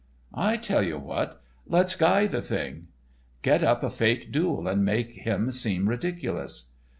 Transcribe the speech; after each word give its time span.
"I 0.33 0.57
tell 0.57 0.81
you 0.81 0.97
what—let's 0.97 1.93
guy 1.95 2.25
the 2.25 2.41
thing." 2.41 2.87
"Get 3.43 3.63
up 3.63 3.83
a 3.83 3.91
fake 3.91 4.31
duel 4.31 4.67
and 4.67 4.83
make 4.83 5.11
him 5.11 5.51
seem 5.51 5.87
ridiculous." 5.87 6.71